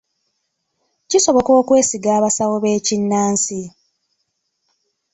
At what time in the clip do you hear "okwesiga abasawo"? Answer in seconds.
1.61-2.55